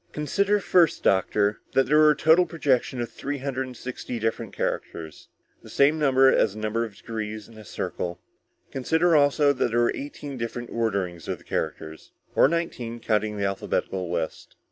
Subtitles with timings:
[0.13, 4.51] "Consider first, doctor, that there was a total projection of three hundred and sixty different
[4.51, 5.27] characters.
[5.61, 8.19] The same number as the number of degrees in a circle.
[8.71, 13.45] Consider also that there were eighteen different orderings of the characters, or nineteen counting the
[13.45, 14.55] alphabetical list.